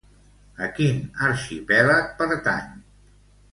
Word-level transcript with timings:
A 0.67 0.69
quin 0.79 0.97
arxipèlag 1.27 2.11
pertany? 2.25 2.75